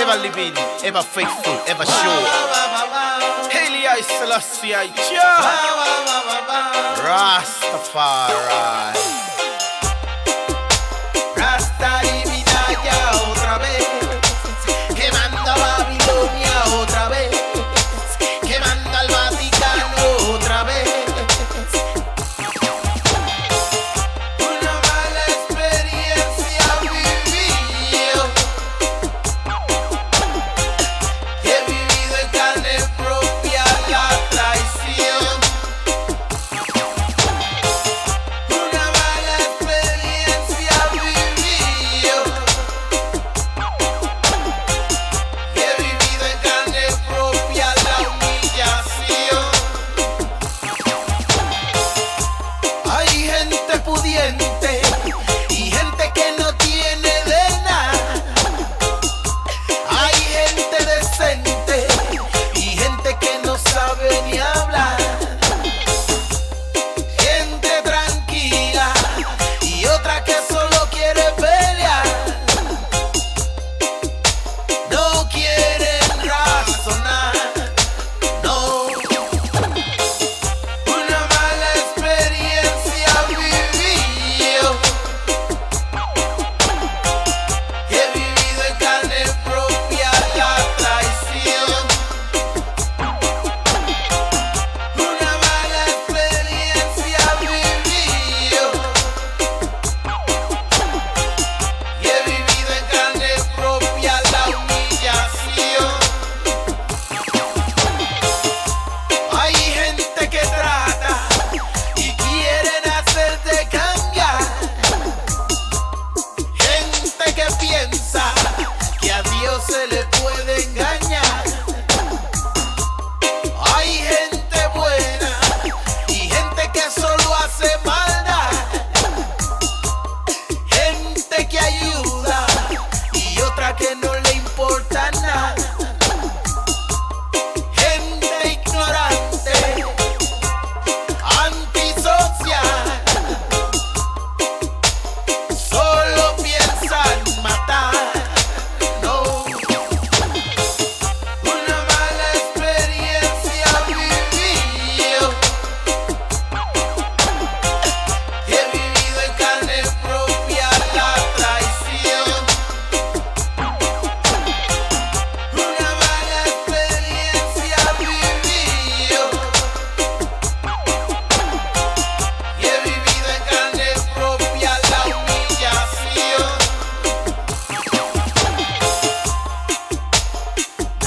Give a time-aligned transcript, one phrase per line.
[0.00, 0.54] Ever living,
[0.84, 2.24] ever faithful, ever sure.
[3.50, 5.40] Haile I Selassie I Jah.
[7.04, 9.27] Rastafari.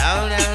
[0.02, 0.51] down, no.